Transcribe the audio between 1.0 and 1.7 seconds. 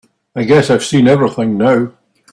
everything